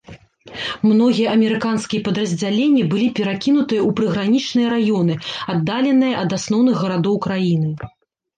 [0.91, 5.19] Многія амерыканскія падраздзяленні былі перакінутыя ў прыгранічныя раёны,
[5.55, 7.71] аддаленыя ад асноўных гарадоў краіны.